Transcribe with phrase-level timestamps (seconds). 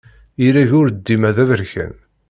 [0.45, 1.93] Ireg ur dima d aberkan.